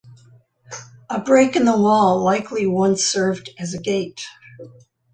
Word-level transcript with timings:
A 1.11 1.19
break 1.21 1.55
in 1.55 1.63
the 1.65 1.77
wall 1.77 2.23
likely 2.23 2.65
once 2.65 3.05
served 3.05 3.51
as 3.59 3.75
a 3.75 3.79
gate. 3.79 4.25